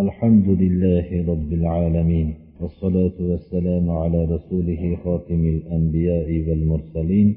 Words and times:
الحمد 0.00 0.48
لله 0.48 1.32
رب 1.32 1.52
العالمين 1.52 2.34
والصلاة 2.60 3.12
والسلام 3.20 3.90
على 3.90 4.24
رسوله 4.24 4.96
خاتم 5.04 5.44
الأنبياء 5.44 6.48
والمرسلين 6.48 7.36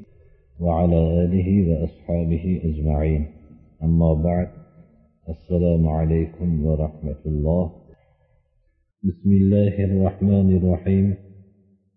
وعلى 0.60 1.24
آله 1.24 1.48
وأصحابه 1.68 2.60
أجمعين. 2.64 3.26
أما 3.82 4.14
بعد 4.14 4.48
السلام 5.28 5.88
عليكم 5.88 6.66
ورحمة 6.66 7.22
الله. 7.26 7.70
بسم 9.04 9.32
الله 9.32 9.84
الرحمن 9.84 10.56
الرحيم. 10.56 11.14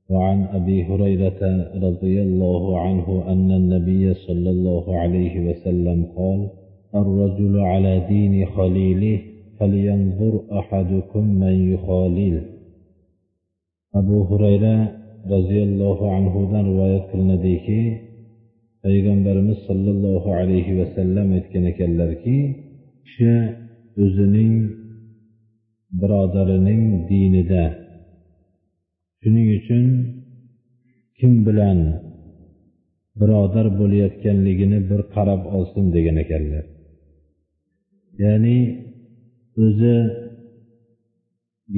وعن 0.09 0.43
أبي 0.43 0.83
هريرة 0.83 1.41
رضي 1.75 2.21
الله 2.21 2.79
عنه 2.79 3.23
أن 3.27 3.51
النبي 3.51 4.13
صلى 4.13 4.49
الله 4.49 4.97
عليه 4.97 5.49
وسلم 5.49 6.05
قال 6.15 6.49
الرجل 6.95 7.59
على 7.59 8.05
دين 8.09 8.45
خليله 8.45 9.19
فلينظر 9.58 10.32
أحدكم 10.60 11.24
من 11.42 11.54
يخالل 11.72 12.54
abu 14.00 14.16
hurayra 14.28 14.74
roziyallohu 15.34 16.04
anhudan 16.16 16.62
rivoyat 16.70 17.04
qilinadiki 17.10 17.80
payg'ambarimiz 18.84 19.58
sollallohu 19.68 20.28
alayhi 20.40 20.72
vasallam 20.80 21.26
aytgan 21.38 21.64
ekanlarki 21.72 22.36
kishi 23.04 23.34
o'zining 24.04 24.54
birodarining 26.00 26.82
dinida 27.10 27.64
shuning 29.20 29.48
uchun 29.58 29.84
kim 31.18 31.32
bilan 31.46 31.78
birodar 33.20 33.66
bo'layotganligini 33.80 34.78
bir 34.90 35.00
qarab 35.14 35.42
olsin 35.56 35.84
degan 35.96 36.16
ekanlar 36.24 36.64
ya'ni 38.22 38.58
o'zi 39.65 39.97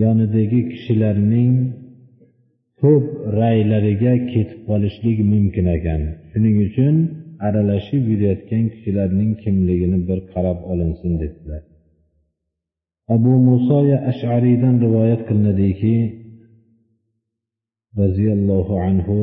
yonidagi 0.01 0.59
kishilarning 0.71 1.53
ko'p 2.81 3.05
raylariga 3.39 4.13
ketib 4.31 4.59
qolishlik 4.69 5.17
mumkin 5.31 5.65
ekan. 5.77 6.01
Shuning 6.31 6.57
uchun 6.67 6.95
aralashib 7.47 8.03
yurayotgan 8.11 8.63
kishilarning 8.73 9.31
kimligini 9.43 9.99
bir 10.07 10.19
qarab 10.33 10.59
olinsin 10.71 11.11
dedilar. 11.21 11.61
Abu 13.15 13.33
musoya 13.49 13.97
ashariydan 14.11 14.75
rivoyat 14.85 15.21
qilinadiki 15.29 15.95
roziyallohu 18.01 18.73
anhu 18.87 19.17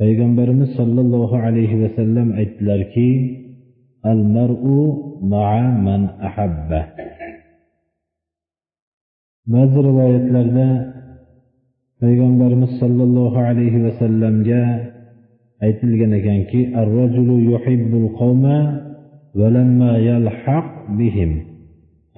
payg'ambarimiz 0.00 0.70
sollallohu 0.78 1.36
alayhi 1.46 1.76
vasallam 1.82 2.28
aytdilarki 2.40 3.10
al 4.12 4.20
mar'u 4.36 4.78
ma'a 5.32 5.66
man 5.86 6.02
ahabba. 6.28 6.80
ba'zi 9.53 9.79
rivoyatlarda 9.89 10.67
payg'ambarimiz 12.01 12.71
sollallohu 12.81 13.39
alayhi 13.49 13.79
vasallamga 13.85 14.63
aytilgan 15.65 16.11
ekanki 16.19 16.59
الرجل 16.81 17.29
يحب 17.53 17.91
القوم 18.03 18.45
ولما 19.39 19.91
يلحق 20.09 20.69
بهم 20.99 21.31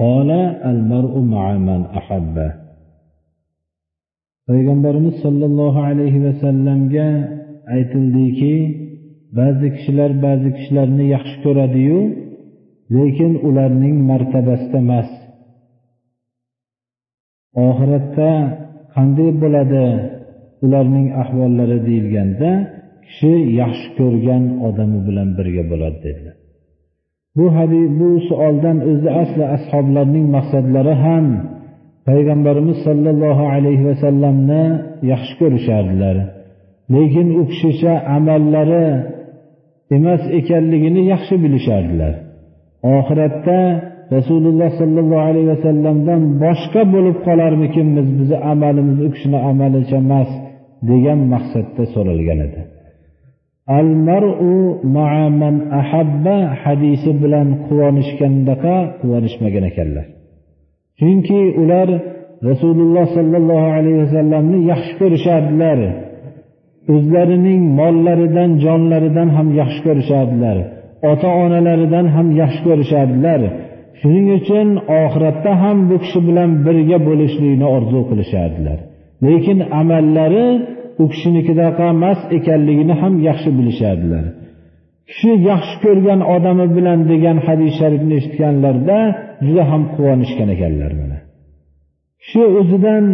قال 0.01 0.29
المرء 0.71 1.13
مع 1.33 1.45
من 1.67 1.81
أحبه 1.99 2.51
payg'ambarimiz 4.49 5.15
sollallohu 5.25 5.79
alayhi 5.89 6.19
vasallamga 6.27 7.07
aytildiki 7.75 8.55
ba'zi 9.37 9.67
kishilar 9.75 10.11
ba'zi 10.25 10.49
kishilarni 10.57 11.05
yaxshi 11.15 11.37
ko'radiyu 11.45 11.99
lekin 12.95 13.31
ularning 13.47 13.95
martabasida 14.09 14.77
emas 14.85 15.09
Oxiratda 17.66 18.30
qanday 18.94 19.30
bo'ladi? 19.42 19.86
Ularning 20.64 21.08
ahvollari 21.22 21.78
deyilganda 21.88 22.50
kishi 23.06 23.32
yaxshi 23.60 23.88
ko'rgan 23.98 24.44
odami 24.68 24.98
bilan 25.08 25.28
birga 25.38 25.64
bo'ladi 25.72 25.98
dedilar. 26.06 26.36
Bu 27.36 27.46
hadis 27.56 27.86
bu 28.00 28.08
savoldan 28.28 28.78
o'zi 28.90 29.10
asli 29.22 29.44
ashoblarning 29.56 30.26
maqsadlari 30.36 30.94
ham 31.04 31.26
payg'ambarimiz 32.08 32.78
sollallohu 32.86 33.44
alayhi 33.54 33.84
vasallamni 33.90 34.64
yaxshi 35.12 35.34
ko'rishardilar. 35.40 36.16
Lekin 36.94 37.28
u 37.40 37.42
kishicha 37.50 37.94
amallari 38.16 38.86
emas 39.96 40.22
ekanligini 40.38 41.02
yaxshi 41.12 41.34
bilishardilar. 41.44 42.14
Oxiratda 42.96 43.58
rasululloh 44.16 44.70
sollallohu 44.80 45.24
alayhi 45.30 45.48
vasallamdan 45.54 46.22
boshqa 46.44 46.82
bo'lib 46.94 47.16
qolarmikinmiz 47.26 48.06
bizni 48.18 48.38
amalimiz 48.52 48.98
u 49.06 49.08
kishini 49.14 49.38
amalicha 49.50 49.96
emas 50.04 50.30
degan 50.90 51.20
maqsadda 51.32 51.82
so'ralgan 51.94 52.38
edi. 52.46 52.60
Al 53.78 53.88
mar'u 54.08 54.56
man 54.96 55.54
ahabba 55.80 56.36
hadisi 56.62 57.10
bilan 57.22 57.48
quvonishgandaqa 57.66 58.76
quvonishmagan 59.00 59.64
ekanlar. 59.70 60.06
Chunki 61.00 61.40
ular 61.62 61.88
rasululloh 62.48 63.06
sollallohu 63.16 63.68
alayhi 63.78 63.98
vasallamni 64.04 64.58
yaxshi 64.72 64.92
ko'rishardilar. 65.00 65.78
O'zlarining 66.94 67.62
mollaridan 67.80 68.50
jonlaridan 68.64 69.28
ham 69.36 69.48
yaxshi 69.60 69.80
ko'rishardilar. 69.86 70.56
Ota 71.10 71.28
onalaridan 71.44 72.06
ham 72.14 72.28
yaxshi 72.42 72.60
ko'rishardilar. 72.68 73.40
Shuning 74.00 74.26
uchun 74.38 74.68
oxiratda 75.02 75.52
ham 75.62 75.78
bu 75.90 75.96
kishi 76.04 76.20
bilan 76.28 76.50
birga 76.66 76.98
bo'lishlikni 77.08 77.66
orzu 77.76 78.00
qilishardilar. 78.10 78.78
Lekin 79.26 79.58
amallari 79.80 80.46
u 81.02 81.04
kishinikidaqa 81.12 81.84
emas 81.94 82.20
ekanligini 82.38 82.94
ham 83.02 83.14
yaxshi 83.28 83.50
bilishardilar. 83.58 84.24
Kishi 85.10 85.32
yaxshi 85.50 85.76
ko'rgan 85.84 86.20
odami 86.34 86.66
bilan 86.76 87.00
degan 87.12 87.36
hadis 87.46 87.72
sharifni 87.80 88.14
eshitganlarida 88.20 88.98
juda 89.46 89.64
ham 89.70 89.82
quvonishgan 89.94 90.48
ekanlar 90.56 90.92
mana. 91.00 91.18
Kishi 92.22 92.42
o'zidan 92.60 93.04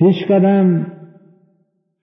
peshqadam 0.00 0.66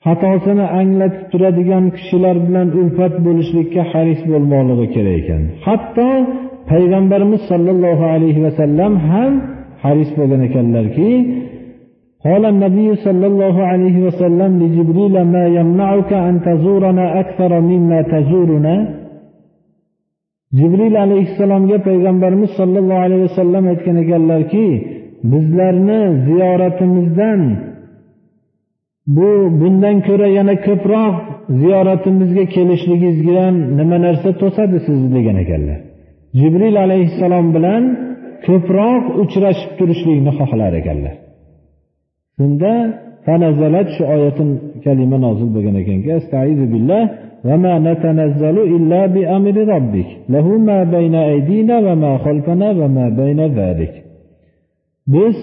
xatosini 0.06 0.66
anglatib 0.80 1.24
turadigan 1.32 1.86
kishilar 1.98 2.36
bilan 2.48 2.68
ulfat 2.80 3.14
bo'lishlikka 3.26 3.84
haris 3.92 4.22
bo'lmoqligi 4.32 4.88
kerak 4.96 5.16
ekan. 5.22 5.42
Hatto 5.68 6.08
payg'ambarimiz 6.71 7.43
sollallohu 7.51 8.05
alayhi 8.15 8.41
vasallam 8.47 8.93
ham 9.11 9.33
haris 9.85 10.11
bo'lgan 10.19 10.41
ekanlarki 10.49 11.11
قال 12.27 12.45
النبي 12.55 12.89
صلى 13.07 13.27
الله 13.33 13.57
عليه 13.71 13.97
وسلم 14.07 14.51
لجبريل 14.63 15.15
ما 15.35 15.45
يمنعك 15.59 16.11
أن 16.29 16.35
تزورنا 16.49 17.05
أكثر 17.23 17.53
مما 17.71 17.99
تزورنا 18.15 18.75
jibril 20.59 20.95
alayhissalomga 21.05 21.79
payg'ambarimiz 21.89 22.51
sollallohu 22.61 23.01
alayhi 23.07 23.23
vasallam 23.29 23.65
aytgan 23.73 23.97
ekanlarki 24.05 24.67
bizlarni 25.33 26.01
ziyoratimizdan 26.27 27.41
bu 29.17 29.29
bundan 29.61 29.97
ko'ra 30.09 30.29
yana 30.39 30.55
ko'proq 30.67 31.15
ziyoratimizga 31.61 32.45
kelishligingizga 32.55 33.45
nima 33.79 33.97
narsa 34.07 34.31
to'sadi 34.43 34.77
sizni 34.87 35.09
degan 35.17 35.37
ekanlar 35.45 35.79
jibril 36.40 36.76
alayhissalom 36.86 37.48
bilan 37.56 37.84
ko'proq 38.48 39.04
uchrashib 39.24 39.72
turishlikni 39.80 40.32
xohlar 40.40 40.72
ekanlar. 40.82 41.16
Shunda 42.38 42.74
tanazzalat 43.28 43.88
shu 43.96 44.04
oyatin 44.16 44.50
kalima 44.86 45.18
nozil 45.26 45.50
bo'lgan 45.56 45.76
ekanki 45.84 46.08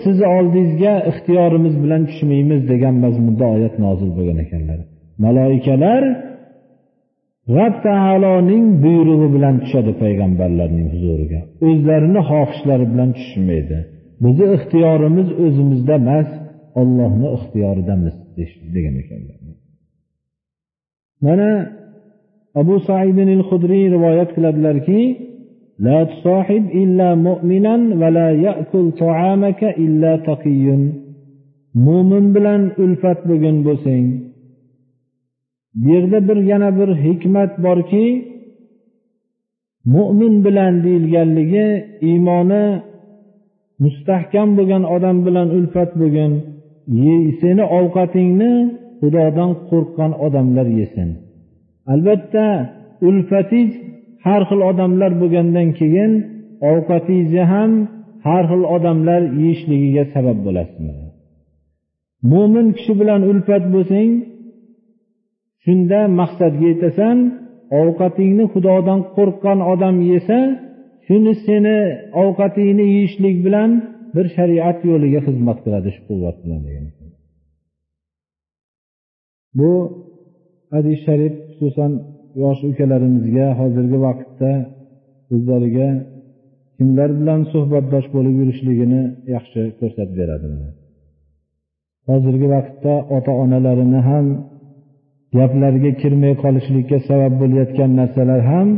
sizni 0.03 0.27
oldingizga 0.37 0.95
ixtiyorimiz 1.11 1.75
bilan 1.83 2.03
tushmaymiz 2.11 2.61
degan 2.73 2.95
mazmunda 3.05 3.47
oyat 3.57 3.75
nozil 3.85 4.11
bo'lgan 4.17 4.39
ekanlar. 4.45 4.79
Maloikalar 5.25 6.03
rob 7.58 7.76
taoloning 7.88 8.66
buyrug'i 8.84 9.28
bilan 9.36 9.56
tushadi 9.64 9.92
payg'ambarlarning 10.04 10.88
huzuriga 10.94 11.40
o'zlarini 11.68 12.22
xohishlari 12.30 12.86
bilan 12.92 13.10
tushmaydi 13.20 13.78
bizni 14.24 14.46
ixtiyorimiz 14.58 15.28
o'zimizda 15.46 15.96
emas 16.02 16.30
ollohni 16.82 17.28
ixtiyoridamiz 17.38 18.16
degan 18.76 18.96
ekanlar 19.04 19.38
mana 21.26 21.50
abu 22.62 22.76
saidin 22.90 23.30
al 23.38 23.44
hudriy 23.50 23.86
rivoyat 23.96 24.30
qiladilarki 24.36 25.02
لا 25.88 26.00
تصاحب 26.12 26.64
إلا 26.82 27.16
مؤمنا 27.28 27.76
ولا 28.02 28.28
يأكل 28.48 28.86
طعامك 29.04 29.62
إلا 29.84 30.12
تقي 30.30 30.66
mo'min 31.86 32.26
bilan 32.36 32.62
ulfat 32.84 33.20
bo'lgan 33.30 33.58
bo'lsang 33.68 34.06
bu 35.75 35.89
yerda 35.93 36.29
bir 36.29 36.37
yana 36.37 36.71
bir 36.79 36.91
hikmat 37.05 37.53
borki 37.65 38.07
mo'min 39.95 40.35
bilan 40.45 40.75
deyilganligi 40.85 41.67
iymoni 42.09 42.67
mustahkam 43.85 44.49
bo'lgan 44.59 44.85
odam 44.97 45.17
bilan 45.27 45.49
ulfat 45.57 45.91
bo'lgin. 46.01 46.33
Seni 47.41 47.65
ovqatingni 47.79 48.53
xudodan 49.01 49.51
qo'rqqan 49.71 50.13
odamlar 50.27 50.67
yesin. 50.81 51.09
Albatta 51.93 52.47
ulfatingiz 53.09 53.73
har 54.27 54.43
xil 54.49 54.61
odamlar 54.71 55.13
bo'lgandan 55.21 55.69
keyin 55.79 56.13
ovqatingizni 56.71 57.45
ham 57.53 57.71
har 58.27 58.45
xil 58.51 58.63
odamlar 58.77 59.23
yeyishligiga 59.41 60.05
sabab 60.15 60.39
bo'lasizmi? 60.47 60.95
Mo'min 62.33 62.67
kishi 62.77 62.93
bilan 63.01 63.21
ulfat 63.31 63.65
bo'lsang 63.75 64.11
shunda 65.65 66.01
maqsadga 66.21 66.65
yetasan 66.73 67.17
ovqatingni 67.81 68.45
xudodan 68.55 69.01
qo'rqqan 69.17 69.59
odam 69.73 69.97
yesa 70.13 70.39
shuni 71.07 71.33
seni 71.47 71.79
ovqatingni 72.23 72.85
yeyishlik 72.95 73.37
bilan 73.47 73.71
bir 74.15 74.27
shariat 74.37 74.79
yo'liga 74.91 75.21
xizmat 75.27 75.59
qiladi 75.65 75.89
shu 75.97 76.01
quvvat 76.09 76.37
bilan 76.45 76.61
degan 76.67 76.87
bu 79.59 79.73
hadis 80.73 80.99
sharif 81.07 81.35
xususan 81.49 81.93
yosh 82.43 82.61
ukalarimizga 82.71 83.47
hozirgi 83.61 83.99
vaqtda 84.07 84.51
o'zlariga 85.35 85.89
kimlar 86.77 87.11
bilan 87.21 87.41
suhbatdosh 87.53 88.07
bo'lib 88.15 88.35
yurishligini 88.41 89.03
yaxshi 89.35 89.61
ko'rsatib 89.81 90.17
beradi. 90.21 90.47
Hozirgi 92.11 92.49
vaqtda 92.57 92.95
ota 93.17 93.33
onalarini 93.43 94.01
ham 94.09 94.27
gaplariga 95.37 95.93
kirmay 96.03 96.35
qolishlikka 96.43 96.99
sabab 97.09 97.33
bo'layotgan 97.41 97.91
narsalar 98.01 98.41
ham 98.51 98.69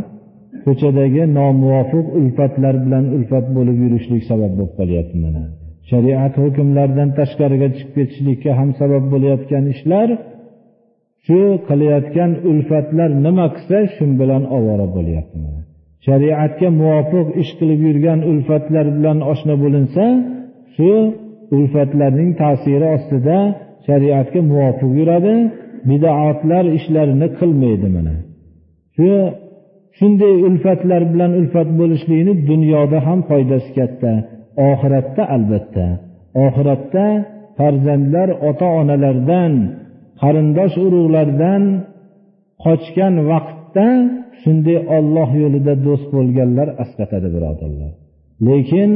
ko'chadagi 0.64 1.22
nomuvofiq 1.38 2.06
ulfatlar 2.18 2.74
bilan 2.84 3.04
ulfat 3.16 3.46
bo'lib 3.56 3.76
yurishlik 3.84 4.22
sabab 4.30 4.52
bo'lib 4.58 4.74
qolyapti 4.80 5.16
mana. 5.24 5.42
Shariat 5.90 6.34
hukmlaridan 6.42 7.08
tashqariga 7.18 7.68
chiqib 7.76 7.92
ketishlikka 7.98 8.50
ham 8.58 8.70
sabab 8.80 9.04
bo'layotgan 9.12 9.64
ishlar 9.74 10.08
shu 11.26 11.40
qilayotgan 11.68 12.30
ulfatlar 12.50 13.10
nima 13.26 13.46
qilsa 13.54 13.78
shu 13.94 14.04
bilan 14.20 14.42
ovora 14.56 14.86
bo'lyapti 14.96 15.38
shariatga 16.06 16.68
muvofiq 16.80 17.26
ish 17.42 17.52
qilib 17.58 17.80
yurgan 17.88 18.20
ulfatlar 18.30 18.86
bilan 18.96 19.18
oshna 19.32 19.54
bo'linsa 19.64 20.04
shu 20.76 20.90
ulfatlarning 21.56 22.30
ta'siri 22.42 22.86
ostida 22.96 23.38
shariatga 23.86 24.40
muvofiq 24.50 24.90
yuradi 25.00 25.34
bidoatlar 25.88 26.64
ishlarini 26.78 27.28
qilmaydi 27.38 27.88
mana. 27.96 28.16
Shu 28.96 29.10
shunday 29.98 30.34
ulfatlar 30.48 31.02
bilan 31.12 31.32
ulfat 31.40 31.68
bo'lishlikni 31.80 32.34
dunyoda 32.50 32.98
ham 33.06 33.20
foydasi 33.30 33.70
katta 33.78 34.12
oxiratda 34.70 35.22
albatta. 35.36 35.86
Oxiratda 36.44 37.06
farzandlar 37.58 38.28
ota 38.48 38.68
onalardan 38.80 39.52
qarindosh 40.22 40.76
urug'lardan 40.86 41.62
qochgan 42.64 43.14
vaqtda 43.30 43.86
shunday 44.42 44.78
olloh 44.96 45.30
yo'lida 45.42 45.74
do'st 45.86 46.06
bo'lganlar 46.16 46.68
asqatadi 46.82 47.28
birodarlar. 47.36 47.92
Lekin 48.48 48.90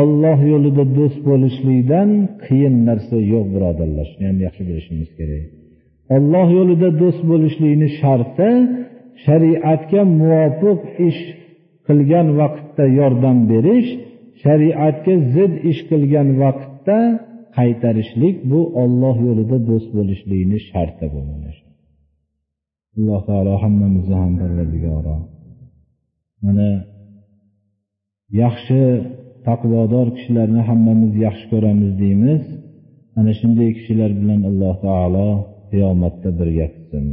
olloh 0.00 0.38
yo'lida 0.52 0.84
do'st 0.98 1.20
bo'lishlikdan 1.28 2.08
qiyin 2.44 2.74
narsa 2.88 3.16
yo'q 3.32 3.46
birodarlar. 3.54 4.04
Shuni 4.12 4.24
ham 4.30 4.38
yaxshi 4.46 4.62
bilishimiz 4.68 5.10
kerak. 5.18 5.44
Olloh 6.14 6.48
yo'lida 6.58 6.88
do'st 7.02 7.22
bo'lishlikni 7.30 7.88
sharti 8.00 8.50
shariatga 9.24 10.00
muvofiq 10.20 10.80
ish 11.08 11.20
qilgan 11.86 12.28
vaqtda 12.40 12.84
yordam 13.00 13.38
berish 13.52 13.88
shariatga 14.42 15.14
zid 15.34 15.52
ish 15.70 15.80
qilgan 15.90 16.28
vaqtda 16.42 16.98
qaytarishlik 17.56 18.36
bu 18.50 18.60
olloh 18.82 19.16
yo'lida 19.26 19.56
do'st 19.68 19.88
bo'lishlikni 19.98 20.58
sharti 20.70 21.06
bu 21.14 21.20
alloh 22.98 23.20
taolo 23.28 23.54
hammamizni 23.64 24.16
ham 24.22 24.32
parvardigoro. 24.40 25.16
Mana 26.44 26.68
yaxshi 28.42 28.80
taqvodor 29.46 30.06
kishilarni 30.16 30.62
hammamiz 30.68 31.12
yaxshi 31.26 31.46
ko'ramiz 31.52 31.90
deymiz. 32.02 32.42
Ana 33.18 33.32
shunday 33.40 33.70
kishilar 33.78 34.10
bilan 34.20 34.40
alloh 34.50 34.74
taolo 34.86 35.28
qiyomatda 35.70 36.28
birga 36.38 36.66
qilsin 36.74 37.06